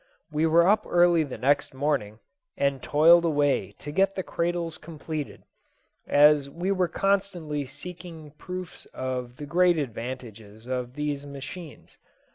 We 0.31 0.47
were 0.47 0.67
up 0.67 0.87
early 0.89 1.21
the 1.23 1.37
next 1.37 1.75
morning, 1.75 2.17
and 2.57 2.81
toiled 2.81 3.23
away 3.23 3.75
to 3.77 3.91
get 3.91 4.15
the 4.15 4.23
cradles 4.23 4.79
completed, 4.79 5.43
as 6.07 6.49
we 6.49 6.71
were 6.71 6.87
constantly 6.87 7.67
seeing 7.67 8.31
proofs 8.31 8.87
of 8.95 9.37
the 9.37 9.45
great 9.45 9.77
advantages 9.77 10.65
of 10.65 10.95
these 10.95 11.27
machines. 11.27 11.99